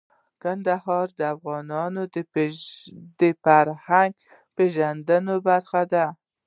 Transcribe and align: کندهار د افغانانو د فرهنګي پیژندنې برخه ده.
کندهار 0.43 1.07
د 1.19 1.21
افغانانو 1.35 2.01
د 3.19 3.21
فرهنګي 3.43 4.23
پیژندنې 4.55 5.35
برخه 5.47 5.81
ده. 5.93 6.05